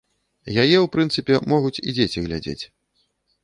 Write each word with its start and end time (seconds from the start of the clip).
Яе, 0.63 0.77
у 0.85 0.89
прынцыпе, 0.95 1.39
могуць 1.53 1.81
і 1.87 1.95
дзеці 1.99 2.27
глядзець. 2.27 2.61